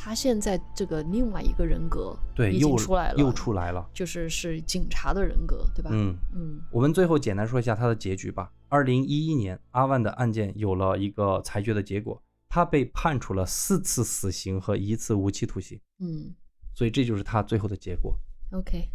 [0.00, 5.90] 他现在这个另外一个人格对已经出来了，又出来了，就是是警察的人格，对吧？
[5.92, 8.52] 嗯嗯，我们最后简单说一下他的结局吧。
[8.68, 15.80] 二零一一年，阿万的案件有了一个裁决的结果，他被判处了四次死刑和一次无期徒刑。
[15.98, 16.32] 嗯，
[16.74, 18.16] 所以这就是他最后的结果。
[18.52, 18.88] OK，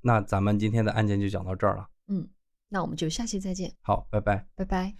[0.00, 1.88] 那咱们今天的案件就讲到这儿了。
[2.06, 2.28] 嗯，
[2.68, 4.46] 那我们就下期再见，好，拜拜。
[4.54, 4.94] 拜拜。